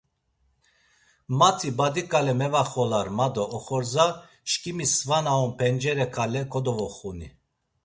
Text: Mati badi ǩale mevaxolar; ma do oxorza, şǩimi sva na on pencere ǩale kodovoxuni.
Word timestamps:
Mati 1.37 1.69
badi 1.77 2.03
ǩale 2.11 2.33
mevaxolar; 2.39 3.07
ma 3.17 3.27
do 3.33 3.43
oxorza, 3.57 4.07
şǩimi 4.51 4.85
sva 4.95 5.17
na 5.23 5.31
on 5.43 5.51
pencere 5.57 6.07
ǩale 6.15 6.41
kodovoxuni. 6.51 7.27